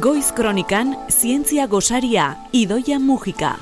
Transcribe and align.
Goiz 0.00 0.30
Kronikan 0.32 0.94
Zientzia 1.08 1.66
Gosaria 1.66 2.36
Idoia 2.52 2.98
Mujika. 2.98 3.56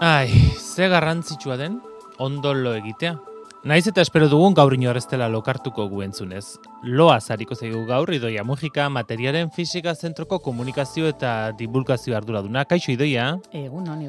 Ai, 0.00 0.28
ze 0.54 0.86
garrantzitsua 0.86 1.56
den 1.56 1.80
ondolo 2.22 2.76
egitea. 2.78 3.16
Naiz 3.66 3.88
eta 3.90 4.04
espero 4.04 4.28
dugun 4.30 4.54
gaur 4.54 4.76
inorreztela 4.76 5.26
lokartuko 5.26 5.88
guentzunez. 5.90 6.44
Loa 6.84 7.18
zariko 7.20 7.56
zaigu 7.58 7.82
gaur 7.88 8.12
idoia 8.14 8.44
mugika 8.46 8.86
materiaren 8.94 9.50
fisika 9.50 9.96
zentroko 9.96 10.38
komunikazio 10.38 11.08
eta 11.10 11.50
divulgazio 11.58 12.14
arduraduna. 12.16 12.62
Kaixo 12.64 12.92
idoia? 12.92 13.32
Egun 13.50 13.88
honi. 13.90 14.06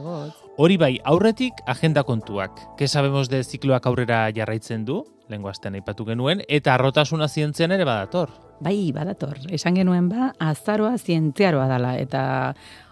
Hori 0.58 0.78
bai, 0.78 1.00
aurretik 1.04 1.64
agenda 1.66 2.04
kontuak. 2.04 2.52
Ke 2.78 2.88
sabemos 2.88 3.30
de 3.30 3.42
zikloak 3.44 3.88
aurrera 3.88 4.28
jarraitzen 4.30 4.86
du, 4.86 5.06
lengo 5.28 5.50
astean 5.50 5.74
aipatu 5.74 6.06
genuen, 6.06 6.46
eta 6.48 6.76
arrotasuna 6.76 7.28
zientzian 7.28 7.72
ere 7.72 7.84
badator. 7.84 8.47
Bai, 8.60 8.92
badator. 8.92 9.38
Esan 9.54 9.78
genuen 9.78 10.08
ba, 10.10 10.32
azaroa 10.42 10.98
zientziaroa 10.98 11.68
dala, 11.70 11.94
eta 12.02 12.22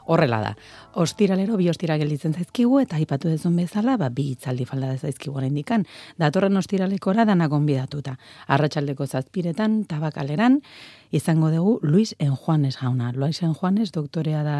horrela 0.05 0.39
da. 0.41 0.55
Ostiralero 0.95 1.57
bi 1.57 1.69
ostira 1.69 1.97
gelditzen 1.99 2.33
zaizkigu 2.33 2.79
eta 2.79 2.95
aipatu 2.95 3.29
dezun 3.29 3.55
bezala, 3.59 3.97
ba 3.97 4.09
bi 4.09 4.29
hitzaldi 4.31 4.65
falda 4.65 4.93
da 4.93 4.97
zaizkigu 4.97 5.37
oraindikan. 5.37 5.85
Datorren 6.21 6.57
ostiralekora 6.57 7.25
dana 7.25 7.47
gonbidatuta. 7.51 8.17
Arratsaldeko 8.47 9.07
zazpiretan, 9.07 9.83
tabakaleran, 9.89 10.61
izango 11.15 11.49
dugu 11.51 11.79
Luis 11.81 12.15
Enjuanes 12.19 12.77
jauna. 12.81 13.11
Luis 13.15 13.41
Enjuanes 13.43 13.91
doktorea 13.91 14.43
da 14.43 14.59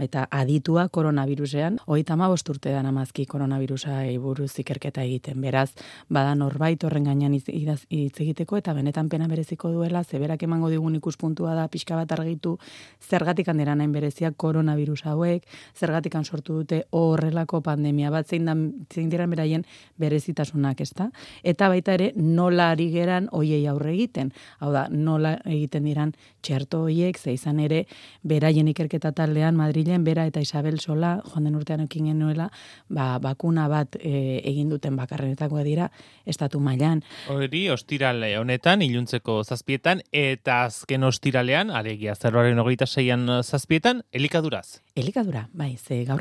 eta 0.00 0.26
aditua 0.30 0.88
koronavirusean, 0.88 1.78
hogeita 1.86 2.14
hamabost 2.14 2.48
urte 2.52 2.72
da 2.72 2.82
namazki 2.82 3.26
koronavirusa 3.26 4.02
buruz 4.20 4.52
ikerketa 4.60 5.02
egiten. 5.02 5.40
Beraz, 5.40 5.70
bada 6.08 6.34
norbait 6.34 6.82
horren 6.84 7.04
gainean 7.08 7.34
hitz 7.34 7.48
egiteko 7.50 8.56
eta 8.60 8.74
benetan 8.76 9.08
pena 9.08 9.28
bereziko 9.28 9.70
duela, 9.72 10.04
zeberak 10.04 10.42
emango 10.42 10.70
digun 10.70 10.96
ikuspuntua 10.96 11.54
da 11.54 11.68
pixka 11.68 11.96
bat 11.96 12.12
argitu 12.12 12.58
zergatik 13.00 13.48
handera 13.48 13.74
nain 13.74 13.92
berezia 13.92 14.32
koronavirus 14.60 15.04
hauek, 15.08 15.46
zergatik 15.74 16.14
sortu 16.20 16.60
dute 16.60 16.84
horrelako 16.90 17.62
pandemia 17.62 18.10
bat 18.10 18.28
zein, 18.28 18.44
da, 18.44 18.54
zein 18.92 19.08
diran 19.10 19.30
beraien 19.30 19.64
berezitasunak, 19.98 20.80
ezta? 20.80 21.10
Eta 21.42 21.68
baita 21.68 21.94
ere, 21.94 22.12
nola 22.16 22.70
ari 22.74 22.90
geran 22.92 23.28
oiei 23.32 23.66
aurre 23.66 23.94
egiten. 23.94 24.32
Hau 24.60 24.72
da, 24.72 24.88
nola 24.90 25.38
egiten 25.46 25.84
diran 25.84 26.12
txerto 26.42 26.84
hoiek, 26.84 27.18
ze 27.18 27.32
izan 27.32 27.60
ere, 27.60 27.86
beraien 28.22 28.68
ikerketa 28.68 29.12
taldean 29.12 29.56
Madrilen, 29.56 30.04
bera 30.04 30.26
eta 30.26 30.40
Isabel 30.40 30.80
Sola, 30.80 31.20
joan 31.32 31.44
den 31.44 31.56
urtean 31.56 31.84
ekin 31.86 32.10
genuela, 32.10 32.50
ba, 32.88 33.18
bakuna 33.18 33.68
bat 33.68 33.96
e, 34.00 34.40
egin 34.44 34.68
duten 34.70 34.96
bakarrenetako 34.96 35.62
dira, 35.64 35.90
estatu 36.26 36.60
mailan. 36.60 37.02
Hori, 37.30 37.66
ostirale 37.70 38.34
honetan, 38.38 38.82
iluntzeko 38.82 39.40
zazpietan, 39.44 40.02
eta 40.12 40.64
azken 40.68 41.04
ostiralean, 41.08 41.70
alegia 41.70 42.14
zerroaren 42.14 42.58
hogeita 42.60 42.86
zeian 42.86 43.26
zazpietan, 43.42 44.04
elikaduraz. 44.50 44.80
Elikadura, 44.96 45.48
bai, 45.54 45.76
ze 45.78 46.04
gaur 46.04 46.20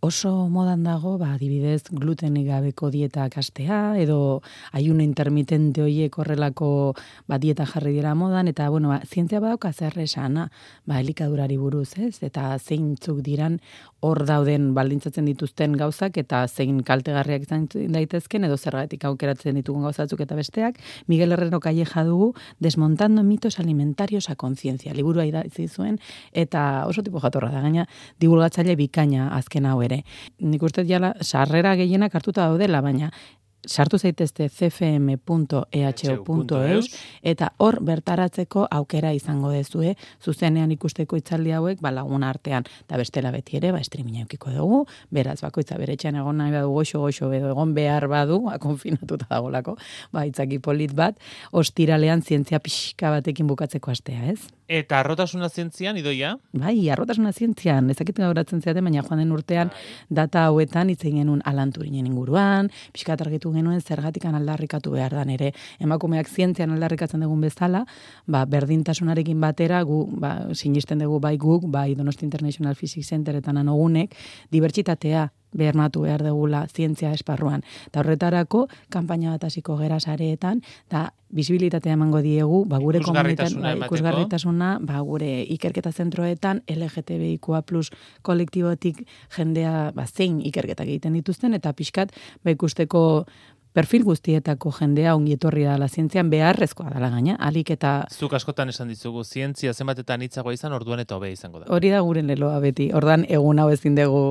oso 0.00 0.48
modan 0.48 0.84
dago, 0.86 1.16
ba, 1.18 1.32
adibidez, 1.34 1.82
glutenik 1.90 2.46
gabeko 2.46 2.90
dieta 2.94 3.26
kastea, 3.32 3.98
edo 3.98 4.42
aiun 4.70 5.00
intermitente 5.02 5.82
hoiek 5.82 6.14
horrelako 6.22 6.94
ba, 7.26 7.38
dieta 7.42 7.66
jarri 7.66 7.96
dira 7.96 8.14
modan, 8.14 8.46
eta, 8.46 8.68
bueno, 8.70 8.92
ba, 8.92 9.00
zientzia 9.02 9.40
badauka 9.42 9.72
zer 9.72 9.98
esana, 9.98 10.48
ba, 10.86 11.00
elikadurari 11.00 11.56
buruz, 11.58 11.98
ez? 11.98 12.22
Eta 12.22 12.52
zeintzuk 12.58 13.24
diran 13.26 13.58
hor 13.98 14.22
dauden 14.22 14.70
baldintzatzen 14.76 15.26
dituzten 15.26 15.74
gauzak, 15.74 16.20
eta 16.22 16.44
zein 16.46 16.84
kaltegarriak 16.86 17.48
izan 17.48 17.66
daitezken, 17.66 18.46
edo 18.46 18.56
zergatik 18.56 19.02
aukeratzen 19.10 19.58
ditugun 19.58 19.82
gauzatzuk 19.82 20.22
eta 20.22 20.38
besteak, 20.38 20.78
Miguel 21.10 21.34
Herrero 21.34 21.58
Calleja 21.58 22.06
dugu, 22.06 22.30
desmontando 22.62 23.24
mitos 23.26 23.58
alimentarios 23.58 24.30
a 24.30 24.36
conciencia, 24.36 24.94
liburua 24.94 25.26
idatzi 25.26 25.66
zuen, 25.66 25.98
eta 26.30 26.86
oso 26.86 27.02
tipo 27.02 27.18
jatorra 27.18 27.50
da, 27.50 27.66
gaina, 27.66 27.88
divulgatzaile 28.22 28.78
bikaina 28.78 29.32
azken 29.34 29.66
hau 29.66 29.82
ere. 29.88 30.02
Nik 30.40 30.62
uste 30.62 30.84
jala, 30.88 31.14
sarrera 31.22 31.74
gehienak 31.80 32.14
hartuta 32.14 32.46
daudela, 32.46 32.82
baina 32.84 33.10
sartu 33.66 33.98
zaitezte 33.98 34.48
cfm.ehu.eus 34.48 35.18
eta 37.22 37.50
hor 37.58 37.80
bertaratzeko 37.84 38.66
aukera 38.70 39.12
izango 39.16 39.50
dezue 39.52 39.94
zuzenean 40.22 40.70
ikusteko 40.72 41.16
itzaldi 41.18 41.50
hauek 41.56 41.80
ba 41.82 41.90
lagun 41.92 42.22
artean. 42.24 42.64
Eta 42.86 42.96
bestela 43.00 43.30
beti 43.34 43.56
ere 43.58 43.72
ba 43.72 43.82
streaminga 43.84 44.24
ukiko 44.28 44.50
dugu. 44.54 44.86
Beraz 45.10 45.40
bakoitza 45.42 45.78
bere 45.78 45.92
etxean 45.98 46.16
egon 46.20 46.36
nahi 46.38 46.52
badu 46.54 46.70
goxo 46.72 47.00
goxo 47.00 47.32
edo 47.32 47.50
egon 47.52 47.74
behar 47.74 48.08
badu 48.08 48.40
ba 48.46 48.58
konfinatuta 48.58 49.26
dagolako 49.30 49.76
ba 50.12 50.26
itzaki 50.26 50.58
polit 50.58 50.94
bat. 50.94 51.18
Ostiralean 51.52 52.22
zientzia 52.22 52.58
pixka 52.60 53.10
batekin 53.10 53.46
bukatzeko 53.46 53.90
astea 53.90 54.26
ez? 54.32 54.40
Eta 54.68 54.98
arrotasuna 55.00 55.48
zientzian, 55.48 55.96
idoia? 55.96 56.34
Bai, 56.52 56.90
arrotasuna 56.92 57.32
zientzian, 57.32 57.88
ezakitu 57.88 58.20
gauratzen 58.20 58.60
zeate, 58.60 58.82
baina 58.84 59.00
joan 59.00 59.22
den 59.22 59.32
urtean 59.32 59.70
bai. 59.72 59.78
data 60.18 60.42
hauetan 60.50 60.90
itzen 60.92 61.16
genuen 61.16 61.40
alanturinen 61.48 62.04
inguruan, 62.10 62.68
pixkat 62.92 63.22
argitu 63.48 63.52
genuen 63.52 63.80
zergatikan 63.80 64.34
aldarrikatu 64.34 64.90
behar 64.92 65.12
dan 65.12 65.30
ere, 65.30 65.52
emakumeak 65.80 66.28
zientzian 66.28 66.70
aldarrikatzen 66.70 67.20
dugun 67.20 67.40
bezala, 67.40 67.84
ba, 68.26 68.44
berdintasunarekin 68.46 69.40
batera, 69.40 69.82
gu, 69.84 70.06
ba, 70.20 70.54
sinisten 70.54 70.98
dugu 70.98 71.20
bai 71.20 71.36
guk, 71.36 71.68
bai 71.70 71.94
Donosti 71.94 72.24
International 72.24 72.74
Physics 72.74 73.08
Centeretan 73.08 73.56
anogunek, 73.56 74.14
dibertsitatea 74.50 75.30
bermatu 75.52 76.02
behar 76.06 76.22
degula 76.22 76.66
zientzia 76.68 77.12
esparruan. 77.12 77.62
Ta 77.90 78.00
horretarako, 78.00 78.66
kanpaina 78.90 79.32
bat 79.34 79.48
hasiko 79.48 79.78
gera 79.80 80.00
sareetan, 80.00 80.62
eta 80.88 81.08
bisibilitatea 81.28 81.92
emango 81.92 82.22
diegu, 82.24 82.62
ba, 82.68 82.78
gure 82.80 83.00
komunitan, 83.04 83.58
ba, 83.60 83.74
ikusgarritasuna, 83.84 84.70
ba, 84.80 85.00
gure 85.04 85.28
ikerketa 85.56 85.92
zentroetan, 85.92 86.62
LGTBIQA 86.68 87.62
plus 87.68 87.92
kolektibotik 88.22 89.04
jendea, 89.36 89.90
ba, 89.96 90.06
zein 90.06 90.40
ikerketak 90.40 90.88
egiten 90.88 91.18
dituzten, 91.18 91.56
eta 91.58 91.74
pixkat, 91.76 92.16
ba, 92.44 92.54
ikusteko 92.56 93.02
perfil 93.78 94.02
guztietako 94.02 94.72
jendea 94.74 95.12
ongi 95.14 95.36
etorri 95.36 95.62
da 95.62 95.86
zientzian 95.86 96.30
beharrezkoa 96.32 96.88
dela 96.90 97.12
gaina, 97.12 97.36
alik 97.38 97.68
eta... 97.70 97.92
Zuk 98.10 98.32
askotan 98.34 98.72
esan 98.72 98.88
dizugu, 98.90 99.22
zientzia 99.22 99.70
zenbatetan 99.70 100.24
hitzagoa 100.26 100.56
izan, 100.56 100.72
orduan 100.74 100.98
eta 100.98 101.14
hobe 101.14 101.30
izango 101.30 101.60
da. 101.60 101.68
Hori 101.70 101.92
da 101.92 102.00
guren 102.02 102.26
leloa 102.26 102.58
beti, 102.64 102.88
orduan 102.98 103.22
egun 103.28 103.60
hau 103.62 103.68
ezin 103.70 103.94
dugu 103.94 104.22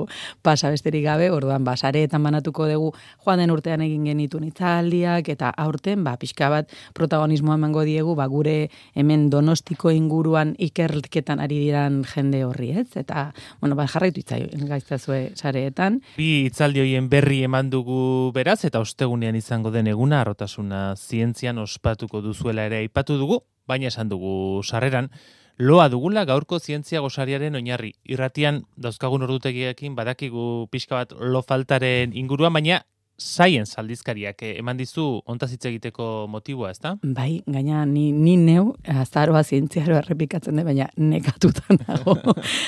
pasa 0.44 0.72
besterik 0.74 1.06
gabe, 1.06 1.30
orduan 1.32 1.64
basareetan 1.64 2.26
banatuko 2.28 2.68
dugu 2.68 2.90
joan 3.24 3.40
den 3.40 3.54
urtean 3.54 3.86
egin 3.86 4.10
genitu 4.10 4.42
nitzaldiak, 4.44 5.30
eta 5.32 5.54
aurten, 5.64 6.04
ba, 6.04 6.18
pixka 6.20 6.52
bat 6.52 6.76
protagonismoa 6.98 7.56
emango 7.56 7.86
diegu, 7.88 8.18
ba, 8.20 8.28
gure 8.28 8.58
hemen 9.00 9.30
donostiko 9.32 9.96
inguruan 9.96 10.58
ikerketan 10.60 11.40
ari 11.40 11.62
diran 11.70 12.02
jende 12.12 12.44
horri, 12.44 12.74
ez? 12.84 12.90
Eta, 13.00 13.30
bueno, 13.62 13.80
ba, 13.80 13.88
jarraitu 13.88 14.26
itzai 14.26 14.44
gaitzazue 14.68 15.24
sareetan. 15.40 16.02
Bi 16.20 16.50
itzaldi 16.50 16.84
hoien 16.84 17.08
berri 17.08 17.46
eman 17.48 17.72
dugu 17.72 18.34
beraz, 18.36 18.60
eta 18.68 18.84
ostegunean 18.84 19.37
izango 19.38 19.72
den 19.72 19.88
eguna 19.88 20.22
arrotasuna 20.22 20.96
zientzian 20.96 21.58
ospatuko 21.62 22.22
duzuela 22.22 22.66
ere 22.68 22.82
aipatu 22.84 23.18
dugu, 23.18 23.42
baina 23.68 23.88
esan 23.88 24.10
dugu 24.10 24.64
sarreran, 24.64 25.10
loa 25.58 25.88
dugula 25.90 26.26
gaurko 26.26 26.60
zientzia 26.60 27.02
gosariaren 27.02 27.56
oinarri. 27.56 27.94
Irratian 28.04 28.64
dauzkagun 28.78 29.26
ordutegiekin 29.26 29.96
badakigu 29.96 30.68
pixka 30.72 31.02
bat 31.02 31.16
lo 31.18 31.42
faltaren 31.42 32.14
inguruan, 32.14 32.54
baina 32.54 32.84
saien 33.18 33.66
saldizkariak 33.66 34.44
eh, 34.46 34.52
eman 34.62 34.78
dizu 34.78 35.04
ontaz 35.26 35.50
hitz 35.52 35.66
egiteko 35.66 36.28
motiboa, 36.30 36.70
ezta? 36.72 36.94
Bai, 37.02 37.42
gaina 37.50 37.84
ni, 37.90 38.12
ni 38.14 38.36
neu 38.38 38.76
azaroa 38.88 39.42
zientziaro 39.44 39.98
errepikatzen 39.98 40.60
de, 40.60 40.66
baina 40.68 40.86
nekatutan 41.02 41.82
dago. 41.88 42.16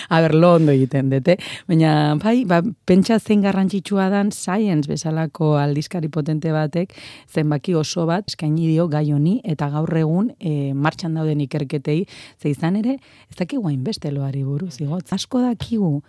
A 0.10 0.22
ber, 0.26 0.34
lo 0.34 0.56
ondo 0.58 0.74
egiten 0.74 1.12
dute. 1.14 1.38
Baina, 1.70 1.92
bai, 2.22 2.44
ba, 2.50 2.64
pentsa 2.90 3.20
zein 3.20 3.46
garrantzitsua 3.46 4.10
dan 4.10 4.34
science 4.34 4.90
bezalako 4.90 5.54
aldizkari 5.62 6.10
potente 6.10 6.52
batek 6.56 6.98
zenbaki 7.30 7.78
oso 7.78 8.08
bat 8.10 8.26
eskaini 8.34 8.68
dio 8.72 8.88
gai 8.90 9.06
honi 9.14 9.40
eta 9.46 9.70
gaur 9.70 9.94
egun 10.02 10.34
e, 10.40 10.74
martxan 10.74 11.14
dauden 11.18 11.46
ikerketei 11.46 12.02
ze 12.42 12.50
izan 12.50 12.80
ere 12.82 12.98
ez 13.30 13.38
dakigu 13.38 13.70
hainbeste 13.70 14.12
loari 14.12 14.44
buruz 14.44 14.80
igot. 14.82 15.14
Asko 15.14 15.44
dakigu 15.46 16.00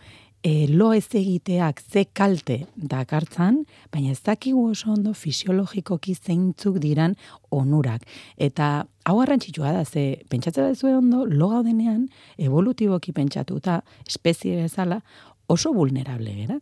e, 0.43 0.67
lo 0.69 0.93
ez 0.93 1.09
egiteak 1.15 1.81
ze 1.81 2.07
kalte 2.13 2.67
dakartzan, 2.75 3.65
baina 3.93 4.13
ez 4.15 4.23
dakigu 4.25 4.71
oso 4.71 4.93
ondo 4.95 5.13
fisiologikoki 5.15 6.15
zeintzuk 6.15 6.81
diran 6.81 7.17
onurak. 7.51 8.07
Eta 8.37 8.87
hau 9.05 9.19
garrantzitsua 9.19 9.75
da, 9.77 9.85
ze 9.85 10.23
pentsatzen 10.31 10.71
da 10.71 10.75
zuen 10.75 10.97
ondo, 11.03 11.25
lo 11.27 11.51
gaudenean, 11.53 12.09
evolutiboki 12.39 13.13
pentsatuta, 13.13 13.83
espezie 14.09 14.57
bezala, 14.63 15.03
oso 15.47 15.75
vulnerable 15.75 16.35
gera. 16.35 16.61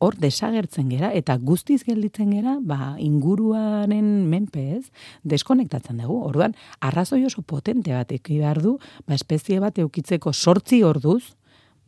Hor 0.00 0.14
desagertzen 0.16 0.88
gera 0.88 1.10
eta 1.12 1.34
guztiz 1.36 1.82
gelditzen 1.84 2.30
gera, 2.32 2.54
ba, 2.64 2.94
inguruaren 2.96 4.30
menpez, 4.30 4.86
deskonektatzen 5.28 6.00
dugu. 6.00 6.22
Orduan, 6.30 6.54
arrazoi 6.80 7.26
oso 7.28 7.42
potente 7.42 7.92
bat 7.92 8.14
eki 8.16 8.38
behar 8.40 8.62
du, 8.64 8.78
ba, 9.04 9.12
espezie 9.18 9.60
bat 9.60 9.76
eukitzeko 9.76 10.32
sortzi 10.32 10.80
orduz, 10.88 11.34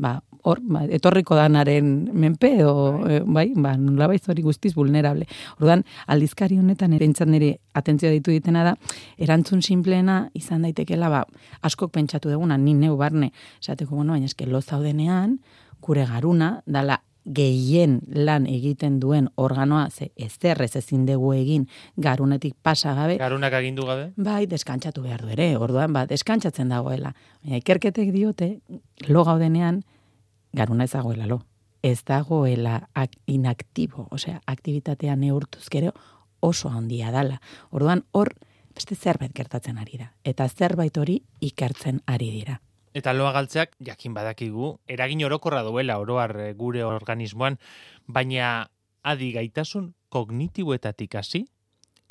ba, 0.02 0.16
hor, 0.42 0.58
ba, 0.66 0.82
etorriko 0.90 1.36
danaren 1.38 1.92
menpe, 2.12 2.50
edo, 2.58 2.72
bai, 3.02 3.20
bai 3.24 3.46
ba, 3.54 3.76
nolabait 3.78 4.26
hori 4.28 4.42
guztiz 4.42 4.74
vulnerable. 4.74 5.28
Orduan, 5.60 5.84
aldizkari 6.10 6.58
honetan, 6.58 6.96
erentzat 6.98 7.30
nire 7.30 7.54
atentzioa 7.78 8.10
ditu 8.14 8.34
ditena 8.34 8.64
da, 8.66 8.74
erantzun 9.22 9.62
simpleena 9.62 10.24
izan 10.38 10.66
daitekela, 10.66 11.12
ba, 11.12 11.22
askok 11.62 11.94
pentsatu 11.94 12.32
duguna, 12.32 12.58
ni 12.58 12.74
neu 12.74 12.98
barne, 13.00 13.32
esateko, 13.62 13.94
bueno, 13.96 14.18
baina 14.18 14.30
eske 14.30 14.50
lo 14.50 14.60
zaudenean, 14.62 15.38
gure 15.82 16.06
garuna, 16.10 16.56
dala 16.66 17.00
gehien 17.22 18.00
lan 18.10 18.48
egiten 18.50 18.98
duen 18.98 19.28
organoa, 19.38 19.88
ze 19.90 20.10
ezerrez 20.16 20.74
ezin 20.76 21.04
dugu 21.06 21.32
egin 21.36 21.68
garunetik 21.96 22.56
pasa 22.62 22.96
gabe. 22.98 23.16
Garunak 23.20 23.54
agindu 23.54 23.86
gabe? 23.86 24.10
Bai, 24.16 24.46
deskantzatu 24.50 25.04
behar 25.06 25.22
du 25.22 25.30
ere, 25.30 25.52
orduan, 25.56 25.92
ba, 25.94 26.02
deskantzatzen 26.10 26.72
dagoela. 26.74 27.14
Baina 27.44 27.62
ikerketek 27.62 28.10
diote, 28.14 28.56
lo 29.06 29.22
gaudenean, 29.24 29.84
garuna 30.52 30.84
ez 30.84 30.92
dagoela 30.92 31.26
lo. 31.26 31.42
Ez 31.82 32.04
dagoela 32.06 32.88
inaktibo, 33.26 34.06
osea, 34.10 34.40
aktivitatea 34.46 35.16
neurtuz 35.16 35.66
gero 35.70 35.92
oso 36.40 36.70
handia 36.70 37.10
dala. 37.10 37.40
Orduan, 37.70 38.04
hor, 38.12 38.34
beste 38.74 38.94
zerbait 38.94 39.32
gertatzen 39.34 39.78
ari 39.78 39.98
da. 39.98 40.12
Eta 40.24 40.48
zerbait 40.48 40.96
hori 40.96 41.22
ikertzen 41.40 42.02
ari 42.06 42.30
dira. 42.30 42.60
Eta 42.94 43.14
loa 43.16 43.32
galtzeak, 43.32 43.72
jakin 43.80 44.14
badakigu, 44.14 44.76
eragin 44.86 45.24
orokorra 45.24 45.62
duela 45.64 45.98
oroar 45.98 46.36
eh, 46.40 46.52
gure 46.54 46.84
organismoan, 46.84 47.56
baina 48.06 48.68
adi 49.02 49.32
gaitasun 49.32 49.94
kognitiboetatik 50.12 51.14
hasi 51.16 51.46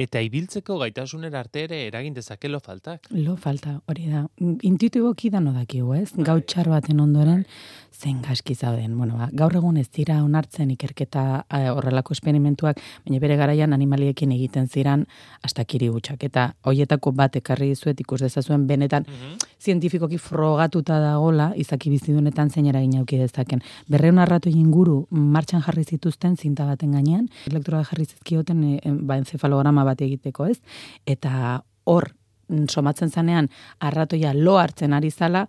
eta 0.04 0.22
ibiltzeko 0.26 0.78
gaitasunera 0.82 1.40
arte 1.40 1.66
ere 1.68 1.82
eragin 1.88 2.14
dezake 2.14 2.50
lo 2.50 2.60
faltak. 2.60 3.08
Lo 3.12 3.36
falta, 3.38 3.80
hori 3.88 4.08
da. 4.10 4.26
Intuitiboki 4.40 5.30
da 5.30 5.40
no 5.40 5.54
dakigu, 5.54 5.94
ez? 5.96 6.12
Bai. 6.16 6.26
Gautxar 6.32 6.70
baten 6.72 7.00
ondoren 7.00 7.46
zen 7.92 8.22
gaski 8.22 8.56
zauden. 8.56 8.98
Bueno, 8.98 9.18
ba, 9.20 9.30
gaur 9.34 9.56
egun 9.56 9.78
ez 9.78 9.88
dira 9.94 10.22
onartzen 10.24 10.72
ikerketa 10.74 11.46
horrelako 11.76 12.16
esperimentuak, 12.18 12.82
baina 13.06 13.22
bere 13.22 13.38
garaian 13.38 13.74
animaliekin 13.78 14.32
egiten 14.38 14.68
ziran 14.68 15.06
hasta 15.42 15.66
kiri 15.66 15.92
gutxak. 15.94 16.24
Eta 16.32 16.52
hoietako 16.66 17.14
bat 17.16 17.36
ekarri 17.38 17.72
dizuet 17.76 18.00
ikus 18.02 18.22
dezazuen 18.26 18.68
benetan 18.68 19.08
mm 19.08 19.52
zientifikoki 19.62 20.18
frogatuta 20.18 20.98
dagola 21.02 21.52
izaki 21.60 21.92
bizidunetan 21.94 22.50
zein 22.50 22.68
eragin 22.72 22.98
auki 23.02 23.20
dezaken. 23.22 23.62
Berreun 23.92 24.20
arratu 24.22 24.50
inguru 24.50 25.06
martxan 25.12 25.62
jarri 25.66 25.84
zituzten 25.86 26.38
zinta 26.38 26.66
baten 26.66 26.96
gainean, 26.98 27.28
elektroa 27.50 27.84
jarri 27.90 28.08
zizkioten 28.08 28.64
e, 28.64 28.94
ba, 29.06 29.20
encefalograma 29.22 29.86
bat 29.92 30.02
egiteko, 30.02 30.50
ez? 30.52 30.60
Eta 31.06 31.62
hor 31.92 32.10
mm, 32.50 32.66
somatzen 32.70 33.12
zanean 33.12 33.52
arratoia 33.80 34.34
lo 34.38 34.58
hartzen 34.62 34.98
ari 34.98 35.12
zala, 35.12 35.46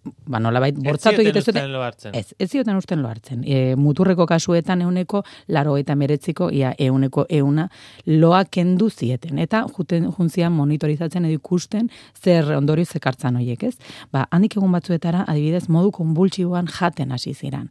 ba 0.00 0.38
nolabait 0.40 0.76
bortzatu 0.80 1.20
egite 1.20 1.42
zuten 1.42 1.74
ez 2.16 2.32
ez 2.38 2.48
zioten 2.48 2.76
usten 2.76 3.02
lo 3.02 3.08
hartzen. 3.08 3.42
E, 3.44 3.76
muturreko 3.76 4.26
kasuetan 4.26 4.82
euneko 4.86 5.22
laro 5.48 5.76
eta 5.76 5.96
meretziko 5.96 6.48
ia 6.50 6.72
euneko 6.78 7.26
euna 7.28 7.68
loa 8.06 8.44
kendu 8.44 8.88
zieten. 8.90 9.38
Eta 9.38 9.64
juten 9.76 10.08
juntzian 10.16 10.52
monitorizatzen 10.56 11.28
edo 11.28 11.36
ikusten 11.36 11.90
zer 12.16 12.52
ondorio 12.56 12.86
zekartzan 12.86 13.36
hoiek 13.36 13.64
ez? 13.68 13.76
Ba 14.12 14.26
handik 14.30 14.56
egun 14.56 14.72
batzuetara 14.72 15.26
adibidez 15.28 15.68
modu 15.68 15.92
konbultsiboan 16.00 16.70
jaten 16.78 17.12
hasi 17.12 17.34
ziran 17.34 17.68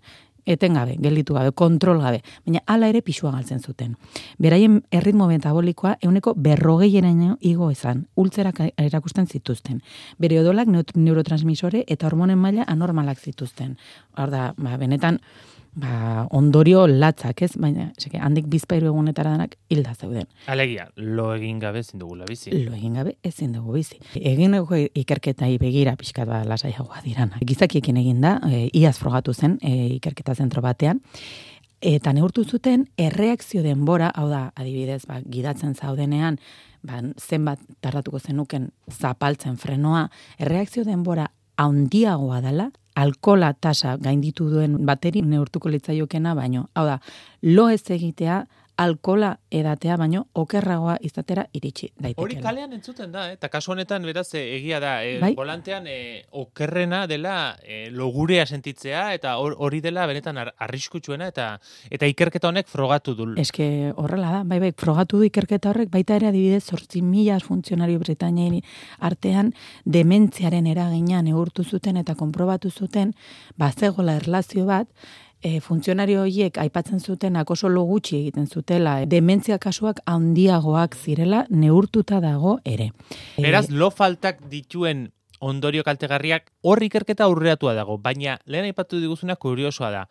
etengabe, 0.50 0.98
gelditu 1.02 1.36
gabe, 1.38 1.52
kontrol 1.52 2.02
gabe, 2.02 2.24
baina 2.46 2.64
hala 2.66 2.90
ere 2.90 3.02
pisua 3.06 3.32
galtzen 3.36 3.62
zuten. 3.62 3.96
Beraien 4.38 4.82
erritmo 4.92 5.28
metabolikoa 5.30 5.98
euneko 6.02 6.34
berrogeieraino 6.36 7.38
igo 7.42 7.70
ezan, 7.72 8.08
ultzerak 8.16 8.64
erakusten 8.78 9.28
zituzten. 9.28 9.84
Bere 10.18 10.42
odolak 10.42 10.68
neurotransmisore 10.96 11.86
eta 11.88 12.10
hormonen 12.10 12.40
maila 12.42 12.66
anormalak 12.68 13.20
zituzten. 13.20 13.78
Hor 14.18 14.34
da, 14.34 14.54
ba, 14.58 14.78
benetan, 14.82 15.22
ba, 15.74 16.28
ondorio 16.36 16.86
latzak, 16.88 17.44
ez? 17.46 17.52
Baina, 17.60 17.90
seke, 18.00 18.20
handik 18.22 18.48
bizpairu 18.52 18.90
egunetara 18.92 19.34
danak 19.36 19.56
hilda 19.70 19.94
zeuden. 19.96 20.28
Alegia, 20.48 20.88
lo 20.96 21.30
egin 21.36 21.60
gabe 21.60 21.84
ezin 21.84 22.00
dugula 22.02 22.26
bizi. 22.30 22.52
Lo 22.66 22.74
egin 22.76 22.98
gabe 23.00 23.16
ezin 23.24 23.54
dugu 23.56 23.78
bizi. 23.78 24.00
Egin 24.16 24.58
dugu 24.58 24.82
ikerketai 25.04 25.52
begira 25.62 25.96
pixkat 26.00 26.28
ba 26.30 26.42
lasaiagoa 26.48 27.04
dirana. 27.06 27.40
Gizakiekin 27.46 28.00
egin 28.02 28.22
da, 28.26 28.40
e, 28.50 28.68
iaz 28.74 28.98
frogatu 29.00 29.34
zen 29.34 29.58
e, 29.62 29.76
ikerketa 30.00 30.36
zentro 30.36 30.64
batean, 30.66 31.02
eta 31.82 32.14
neurtu 32.14 32.44
zuten 32.44 32.88
erreakzio 33.00 33.64
denbora, 33.64 34.12
hau 34.16 34.28
da, 34.30 34.50
adibidez, 34.56 35.06
ba, 35.08 35.22
gidatzen 35.24 35.76
zaudenean, 35.76 36.40
ba, 36.84 37.02
zenbat 37.18 37.62
tardatuko 37.84 38.20
zenuken 38.20 38.70
zapaltzen 38.92 39.58
frenoa, 39.58 40.10
erreakzio 40.40 40.84
denbora 40.88 41.30
handiagoa 41.60 42.42
dela, 42.44 42.70
alkola 43.00 43.54
tasa 43.54 43.96
gainditu 43.98 44.50
duen 44.52 44.78
bateri 44.86 45.22
neurtuko 45.22 45.72
litzaiokena 45.72 46.36
baino. 46.36 46.68
Hau 46.76 46.86
da, 46.88 47.00
lo 47.42 47.70
ez 47.70 47.84
egitea 47.96 48.44
alkola 48.80 49.34
edatea 49.52 49.98
baino 50.00 50.22
okerragoa 50.40 50.96
izatera 51.04 51.44
iritsi 51.58 51.90
daitekeela. 51.90 52.24
Hori 52.24 52.38
kalean 52.44 52.74
entzuten 52.78 53.12
da, 53.12 53.26
eh? 53.30 53.36
eta 53.36 53.50
kasu 53.52 53.74
honetan 53.74 54.06
beraz 54.08 54.28
eh, 54.40 54.44
egia 54.56 54.80
da, 54.80 54.94
eh, 55.04 55.18
bai? 55.20 55.34
volantean 55.36 55.88
eh, 55.92 56.24
okerrena 56.40 57.02
dela 57.12 57.34
eh, 57.64 57.90
logurea 57.92 58.46
sentitzea 58.46 59.04
eta 59.18 59.36
hori 59.40 59.82
dela 59.84 60.08
benetan 60.08 60.40
arriskutsuena 60.40 61.28
eta 61.34 61.50
eta 61.92 62.08
ikerketa 62.08 62.54
honek 62.54 62.72
frogatu 62.72 63.18
du. 63.18 63.30
Eske 63.42 63.92
horrela 63.98 64.32
da, 64.38 64.44
bai 64.48 64.62
bai, 64.64 64.72
frogatu 64.78 65.20
du 65.20 65.28
ikerketa 65.28 65.74
horrek 65.74 65.92
baita 65.92 66.16
ere 66.16 66.32
adibidez 66.32 66.64
8.000 66.72 67.42
funtzionario 67.44 68.00
Britainian 68.00 68.62
artean 69.04 69.52
dementziaren 69.86 70.68
eragina 70.72 71.22
neurtu 71.26 71.66
zuten 71.66 72.00
eta 72.00 72.16
konprobatu 72.16 72.72
zuten 72.72 73.12
bazegola 73.60 74.16
erlazio 74.22 74.66
bat 74.70 74.88
e, 75.42 75.60
funtzionario 75.62 76.22
horiek 76.24 76.58
aipatzen 76.58 77.00
zuten 77.00 77.38
akoso 77.40 77.70
lo 77.70 77.84
gutxi 77.88 78.18
egiten 78.18 78.48
zutela, 78.48 79.06
dementzia 79.06 79.60
kasuak 79.60 80.02
handiagoak 80.06 80.96
zirela 80.96 81.46
neurtuta 81.50 82.20
dago 82.20 82.60
ere. 82.66 82.92
E, 83.38 83.42
Beraz, 83.42 83.70
lo 83.70 83.92
faltak 83.92 84.42
dituen 84.52 85.10
ondorio 85.40 85.86
kaltegarriak 85.88 86.52
hor 86.62 86.84
ikerketa 86.84 87.26
aurreatua 87.30 87.74
dago, 87.74 87.98
baina 87.98 88.40
lehen 88.46 88.68
aipatu 88.70 89.00
diguzuna 89.00 89.36
kuriosoa 89.36 89.92
da. 89.92 90.04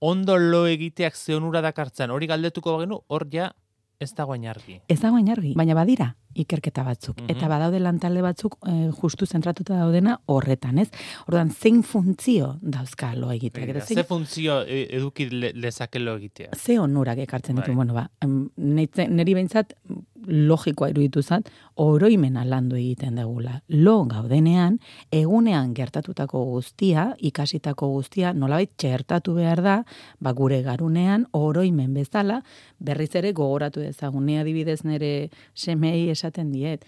Ondo 0.00 0.38
lo 0.38 0.64
egiteak 0.66 1.16
ze 1.16 1.34
onura 1.36 1.60
dakartzen, 1.60 2.10
hori 2.10 2.26
galdetuko 2.26 2.78
bagenu, 2.78 3.02
hor 3.08 3.26
ja 3.32 3.52
ez 4.00 4.14
dago 4.14 4.32
argi. 4.32 4.80
Ez 4.88 5.00
dago 5.00 5.16
argi, 5.16 5.52
baina 5.54 5.74
badira 5.74 6.14
ikerketa 6.34 6.84
batzuk. 6.86 7.20
Mm 7.20 7.30
Eta 7.30 7.48
badaude 7.48 7.78
lantalde 7.80 8.22
batzuk 8.24 8.56
e, 8.66 8.90
justu 9.00 9.26
zentratuta 9.26 9.76
daudena 9.78 10.18
horretan, 10.26 10.78
ez? 10.82 10.88
Orduan, 11.28 11.50
zein 11.50 11.82
funtzio 11.86 12.56
dauzka 12.60 13.14
lo 13.14 13.30
egitea? 13.32 13.84
Ze 13.86 14.04
funtzio 14.04 14.60
e, 14.66 14.82
eduki 14.98 15.28
lezake 15.30 16.02
lo 16.02 16.16
egitea? 16.18 16.56
Ze 16.56 16.78
onurak 16.78 17.18
ekartzen 17.18 17.56
ditu, 17.56 17.70
bai. 17.70 17.76
bueno, 17.76 17.94
ba, 17.94 18.08
neri 18.56 19.34
behintzat 19.34 19.76
logikoa 20.26 20.90
iruditu 20.90 21.22
zat, 21.22 21.48
oroimena 21.80 22.44
landu 22.44 22.76
egiten 22.76 23.16
degula. 23.16 23.60
Lo 23.68 24.04
gaudenean, 24.08 24.78
egunean 25.14 25.72
gertatutako 25.74 26.42
guztia, 26.50 27.10
ikasitako 27.18 27.88
guztia, 27.94 28.34
nolabait 28.36 28.72
txertatu 28.76 29.34
behar 29.38 29.62
da, 29.64 29.76
ba, 30.20 30.34
gure 30.36 30.60
garunean, 30.66 31.26
oroimen 31.32 31.94
bezala, 31.96 32.40
berriz 32.78 33.10
ere 33.16 33.32
gogoratu 33.36 33.80
dezagunea 33.80 34.44
adibidez 34.44 34.82
nere 34.84 35.30
semei 35.54 36.10
esaten 36.20 36.52
diet. 36.52 36.84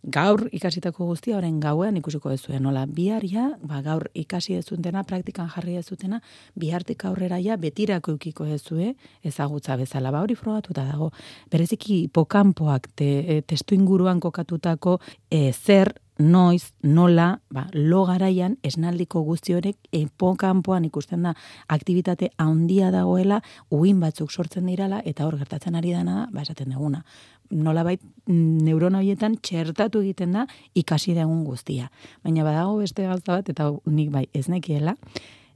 Gaur 0.00 0.46
ikasitako 0.56 1.10
guztia 1.10 1.36
orain 1.36 1.58
gauean 1.60 1.98
ikusiko 2.00 2.30
dezue 2.32 2.56
nola 2.58 2.86
biharia, 2.88 3.50
ba 3.60 3.82
gaur 3.84 4.06
ikasi 4.16 4.54
dezutena 4.56 5.02
praktikan 5.04 5.50
jarri 5.52 5.74
dezutena, 5.76 6.22
bihartik 6.56 7.04
aurrera 7.04 7.36
ja 7.38 7.58
betirako 7.60 8.14
ukiko 8.16 8.46
dezue 8.48 8.94
ezagutza 9.22 9.76
bezala. 9.76 10.10
Ba 10.10 10.22
hori 10.24 10.38
frogatuta 10.40 10.86
dago. 10.88 11.10
Bereziki 11.52 12.06
hipokampoak 12.06 12.88
te, 12.96 13.42
testu 13.46 13.76
inguruan 13.76 14.24
kokatutako 14.24 14.98
e, 15.28 15.52
zer 15.52 15.92
noiz, 16.20 16.72
nola, 16.82 17.40
ba, 17.50 17.66
lo 17.72 18.04
garaian 18.06 18.58
esnaldiko 18.62 19.22
guzti 19.24 19.56
horrek 19.56 19.76
epokanpoan 19.96 20.84
ikusten 20.84 21.24
da 21.24 21.34
aktivitate 21.68 22.30
handia 22.38 22.92
dagoela, 22.92 23.40
uin 23.70 24.00
batzuk 24.00 24.30
sortzen 24.30 24.68
dirala, 24.68 25.00
eta 25.04 25.26
hor 25.26 25.38
gertatzen 25.40 25.80
ari 25.80 25.94
dana, 25.96 26.26
ba, 26.32 26.44
esaten 26.44 26.76
duguna 26.76 27.04
nolabait 27.50 28.00
neurona 28.30 29.00
horietan 29.00 29.34
txertatu 29.42 30.04
egiten 30.04 30.36
da 30.36 30.44
ikasi 30.78 31.16
dagun 31.16 31.42
guztia. 31.44 31.90
Baina 32.22 32.44
badago 32.46 32.78
beste 32.78 33.02
gauza 33.08 33.40
bat 33.40 33.48
eta 33.50 33.72
nik 33.90 34.12
bai 34.14 34.28
ez 34.32 34.46
nekiela 34.48 34.94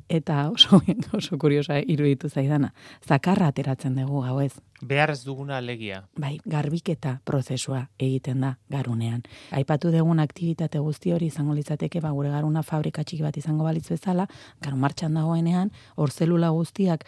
eta 0.08 0.50
oso 0.50 0.80
oso 1.18 1.38
kuriosa 1.38 1.78
iruditu 1.80 2.28
zaidana. 2.28 2.73
Zakarra 3.06 3.49
ateratzen 3.49 3.94
dugu 3.96 4.23
gau 4.23 4.40
ez. 4.40 4.52
Behar 4.84 5.11
ez 5.11 5.23
duguna 5.25 5.56
alegia. 5.56 6.02
Bai, 6.20 6.38
garbiketa 6.44 7.18
prozesua 7.25 7.87
egiten 7.99 8.40
da 8.44 8.54
garunean. 8.70 9.23
Aipatu 9.52 9.92
dugun 9.94 10.20
aktivitate 10.20 10.78
guzti 10.78 11.12
hori 11.12 11.30
izango 11.32 11.54
litzateke 11.54 12.00
ba 12.04 12.11
gure 12.11 12.30
garuna 12.30 12.62
fabrika 12.62 13.04
txiki 13.04 13.23
bat 13.23 13.37
izango 13.37 13.64
balitz 13.64 13.88
bezala, 13.88 14.26
garu 14.61 14.76
martxan 14.76 15.14
dagoenean, 15.14 15.70
hor 15.96 16.11
zelula 16.11 16.50
guztiak 16.50 17.06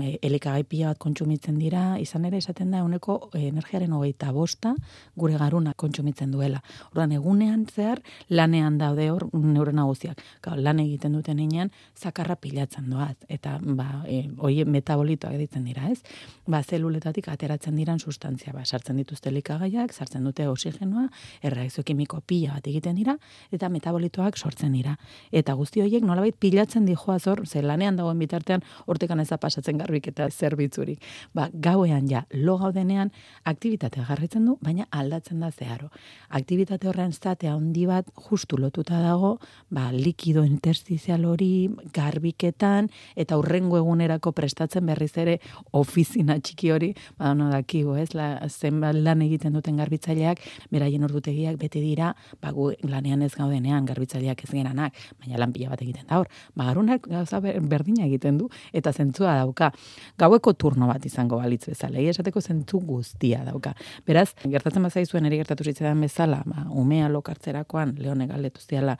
elikagai 0.00 0.64
pila 0.64 0.92
bat 0.92 0.98
kontsumitzen 1.02 1.58
dira, 1.60 1.98
izan 2.00 2.24
ere 2.24 2.38
esaten 2.38 2.70
da 2.70 2.82
uneko 2.84 3.30
energiaren 3.34 3.92
hogeita 3.92 4.32
bosta 4.32 4.74
gure 5.16 5.36
garuna 5.38 5.74
kontsumitzen 5.76 6.30
duela. 6.32 6.62
Orduan 6.90 7.12
egunean 7.12 7.66
zehar 7.66 8.02
lanean 8.30 8.78
daude 8.78 9.10
hor 9.10 9.28
neuro 9.32 9.72
nagusiak. 9.72 10.20
Lan 10.56 10.80
egiten 10.80 11.12
duten 11.16 11.38
heinean 11.38 11.70
zakarra 11.96 12.36
pilatzen 12.36 12.88
doaz 12.90 13.16
eta 13.28 13.58
ba 13.62 14.04
e, 14.06 14.28
hoi 14.38 14.64
metabolitoak 14.64 15.36
ditzen 15.40 15.64
dira, 15.64 15.88
ez? 15.90 16.00
Ba 16.46 16.62
zeluletatik 16.62 17.28
ateratzen 17.28 17.76
diran 17.76 18.00
sustantzia, 18.00 18.52
ba 18.52 18.64
sartzen 18.64 18.96
dituzte 18.96 19.30
elikagaiak, 19.30 19.92
sartzen 19.92 20.24
dute 20.24 20.46
oxigenoa, 20.48 21.08
erreakzio 21.42 21.84
kimiko 21.84 22.20
pila 22.26 22.56
bat 22.58 22.68
egiten 22.68 22.96
dira 22.98 23.16
eta 23.52 23.68
metabolitoak 23.68 24.38
sortzen 24.38 24.72
dira. 24.72 24.96
Eta 25.32 25.54
guzti 25.58 25.82
horiek 25.82 26.04
nolabait 26.06 26.36
pilatzen 26.38 26.86
dijoa 26.86 27.18
zor, 27.18 27.46
ze 27.46 27.62
lanean 27.62 27.96
dagoen 27.96 28.18
bitartean 28.18 28.62
hortekan 28.86 29.20
ez 29.20 29.28
da 29.30 29.38
pasatzen 29.38 29.78
garbik 29.82 30.08
eta 30.12 30.28
zerbitzurik. 30.30 31.02
Ba, 31.34 31.48
gauean 31.52 32.08
ja, 32.10 32.24
lo 32.32 32.56
gaudenean, 32.60 33.12
aktivitate 33.48 34.04
garritzen 34.08 34.46
du, 34.48 34.56
baina 34.62 34.86
aldatzen 34.90 35.42
da 35.42 35.50
zeharo. 35.50 35.90
Aktivitate 36.30 36.88
horren 36.88 37.12
zatea 37.12 37.54
handi 37.54 37.86
bat 37.90 38.08
justu 38.28 38.58
lotuta 38.60 39.00
dago, 39.02 39.36
ba, 39.70 39.90
likido 39.92 40.44
interstizial 40.46 41.26
hori 41.28 41.70
garbiketan, 41.94 42.90
eta 43.16 43.38
urrengo 43.40 43.78
egunerako 43.80 44.32
prestatzen 44.36 44.86
berriz 44.86 45.12
ere 45.20 45.38
ofizina 45.78 46.38
txiki 46.38 46.72
hori, 46.72 46.92
ba, 47.18 47.34
no 47.38 47.50
dakigu, 47.52 47.96
ez, 48.00 48.12
la, 48.18 48.34
zenbat 48.48 48.96
lan 48.96 49.22
egiten 49.26 49.56
duten 49.56 49.78
garbitzaileak, 49.80 50.42
beraien 50.72 51.04
ordutegiak 51.08 51.58
bete 51.60 51.82
dira, 51.82 52.12
ba, 52.42 52.52
gu 52.54 52.72
lanean 52.88 53.22
ez 53.26 53.32
gaudenean, 53.34 53.86
garbitzaileak 53.88 54.44
ez 54.46 54.50
geranak, 54.52 54.96
baina 55.20 55.40
lan 55.40 55.52
pila 55.54 55.72
bat 55.72 55.82
egiten 55.82 56.06
da 56.08 56.20
hor. 56.20 56.30
Ba, 56.54 56.68
garunak 56.70 57.08
gauza 57.08 57.40
berdina 57.42 58.06
egiten 58.06 58.38
du, 58.40 58.48
eta 58.72 58.92
zentzua 58.92 59.36
dauka. 59.40 59.71
Gaueko 60.18 60.54
turno 60.54 60.86
bat 60.90 61.04
izango 61.06 61.38
balitz 61.40 61.64
bezala, 61.70 61.98
esateko 62.12 62.40
zentzu 62.40 62.80
guztia 62.86 63.42
dauka. 63.44 63.74
Beraz, 64.06 64.32
gertatzen 64.44 64.82
bazaizuen 64.88 65.26
ere 65.26 65.40
gertatu 65.42 65.64
zitzaidan 65.64 66.00
bezala, 66.00 66.42
ba, 66.46 66.66
umea 66.70 67.08
lokartzerakoan, 67.12 67.96
leone 67.98 68.26
galdetu 68.30 68.60
ziala, 68.62 68.98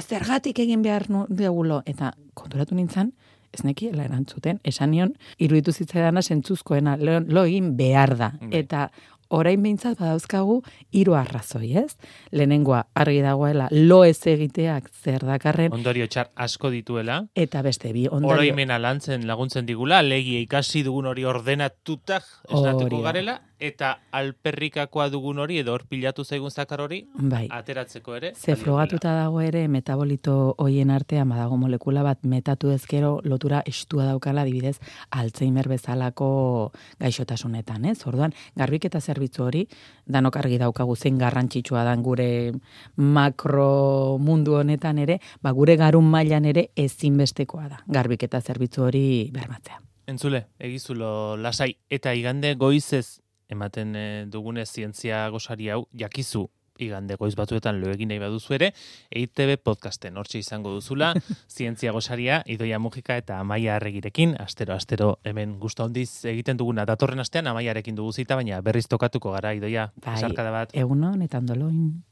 zergatik 0.00 0.58
egin 0.64 0.82
behar 0.82 1.08
nu, 1.10 1.26
deugulo, 1.28 1.82
eta 1.86 2.14
konturatu 2.34 2.74
nintzen, 2.74 3.12
ez 3.54 3.62
neki 3.62 3.90
erantzuten, 3.92 4.58
esan 4.66 4.90
nion, 4.90 5.12
iruditu 5.38 5.72
zitzaidana 5.72 6.22
zentzuzkoena, 6.22 6.96
lo 6.98 7.44
egin 7.44 7.74
behar 7.78 8.16
da. 8.18 8.32
Bai. 8.40 8.50
Eta 8.64 8.88
orain 9.28 9.62
behintzat 9.62 9.98
badauzkagu 10.00 10.60
hiru 10.92 11.14
arrazoi, 11.18 11.72
ez? 11.84 11.96
Lehenengoa 12.32 12.84
argi 12.94 13.20
dagoela 13.24 13.68
lo 13.70 14.02
ez 14.04 14.18
egiteak 14.26 14.90
zer 14.90 15.24
dakarren. 15.26 15.72
Ondorio 15.72 16.06
txar 16.06 16.30
asko 16.34 16.70
dituela. 16.70 17.22
Eta 17.34 17.62
beste 17.62 17.92
bi 17.92 18.06
ondorio. 18.08 18.36
Oroimena 18.36 18.78
lantzen 18.78 19.26
laguntzen 19.26 19.66
digula, 19.66 20.02
legi 20.02 20.40
ikasi 20.44 20.84
dugun 20.86 21.06
hori 21.06 21.24
ordenatutak 21.24 22.24
esnatuko 22.48 23.02
garela, 23.02 23.40
eta 23.58 24.00
alperrikakoa 24.12 25.08
dugun 25.12 25.38
hori 25.38 25.58
edo 25.62 25.72
hor 25.74 25.84
pilatu 25.88 26.24
zaigun 26.24 26.50
zakar 26.50 26.80
hori 26.80 27.04
bai. 27.14 27.46
ateratzeko 27.50 28.16
ere. 28.16 28.32
Ze 28.34 28.56
frogatuta 28.56 29.14
dago 29.14 29.40
ere 29.40 29.68
metabolito 29.68 30.54
hoien 30.58 30.90
artean 30.90 31.28
badago 31.28 31.56
molekula 31.56 32.02
bat 32.02 32.24
metatu 32.24 32.70
ezkero 32.70 33.20
lotura 33.24 33.62
estua 33.66 34.04
daukala 34.04 34.44
dibidez 34.44 34.78
Alzheimer 35.10 35.68
bezalako 35.68 36.72
gaixotasunetan, 37.00 37.84
ez? 37.84 38.06
Orduan, 38.06 38.34
garbik 38.56 38.84
eta 38.84 39.00
zerbitzu 39.00 39.44
hori 39.44 39.66
danok 40.06 40.36
argi 40.36 40.58
daukagu 40.58 40.96
zein 40.96 41.18
garrantzitsua 41.18 41.84
dan 41.84 42.02
gure 42.02 42.52
makro 42.96 44.18
mundu 44.18 44.58
honetan 44.58 44.98
ere, 44.98 45.20
ba 45.42 45.52
gure 45.52 45.76
garun 45.76 46.04
mailan 46.10 46.44
ere 46.44 46.68
ezinbestekoa 46.76 47.68
da. 47.68 47.82
Garbik 47.86 48.22
eta 48.22 48.40
zerbitzu 48.40 48.82
hori 48.82 49.30
bermatzea. 49.32 49.80
Entzule, 50.06 50.46
egizulo 50.60 51.36
lasai 51.40 51.76
eta 51.88 52.12
igande 52.12 52.54
goizez 52.60 53.23
ematen 53.48 53.96
e, 53.96 54.26
dugunez 54.30 54.68
zientzia 54.70 55.28
gosari 55.30 55.70
hau 55.70 55.86
jakizu. 55.92 56.48
Igande 56.82 57.14
goiz 57.14 57.36
batzuetan 57.38 57.76
lo 57.78 57.92
egin 57.92 58.08
nahi 58.10 58.18
baduzu 58.18 58.56
ere 58.56 58.72
EITB 59.14 59.60
podcasten 59.62 60.16
hortxe 60.18 60.40
izango 60.40 60.72
duzula 60.74 61.12
zientzia 61.56 61.92
gosaria 61.94 62.40
Idoia 62.50 62.80
Mujika 62.82 63.16
eta 63.16 63.38
Amaia 63.38 63.76
Arregirekin. 63.76 64.34
Astero 64.42 64.74
astero 64.74 65.18
hemen 65.22 65.60
gustu 65.60 65.84
handiz 65.84 66.24
egiten 66.24 66.58
duguna. 66.58 66.84
Datorren 66.84 67.22
astean 67.22 67.46
Amaiarekin 67.46 67.94
dugu 67.94 68.12
zita 68.12 68.34
baina 68.34 68.60
berriz 68.60 68.88
tokatuko 68.88 69.30
gara 69.36 69.54
Idoia. 69.54 69.92
Bai, 70.02 70.18
bat. 70.34 70.74
egunon 70.74 71.22
eta 71.22 71.38
ondoloin 71.38 72.02